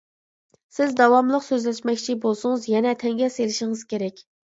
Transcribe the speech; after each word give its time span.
سىز 0.77 0.93
داۋاملىق 1.01 1.43
سۆزلەشمەكچى 1.47 2.15
بولسىڭىز، 2.23 2.65
يەنە 2.71 2.95
تەڭگە 3.05 3.29
سېلىشىڭىز 3.37 3.85
كېرەك. 3.93 4.25